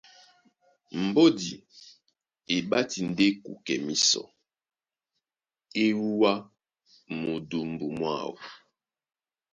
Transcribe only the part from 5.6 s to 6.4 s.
e wúwa